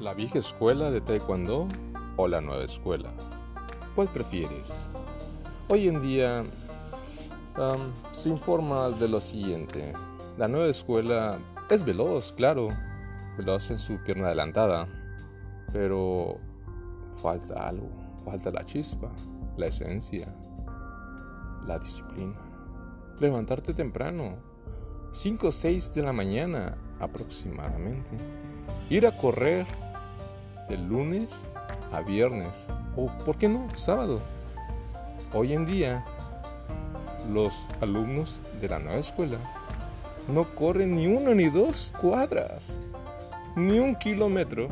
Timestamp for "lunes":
30.78-31.44